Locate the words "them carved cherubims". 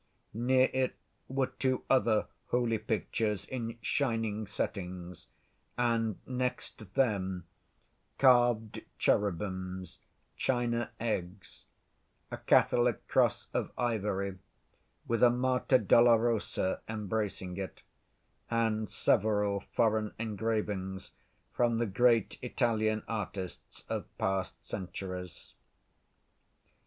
6.95-9.99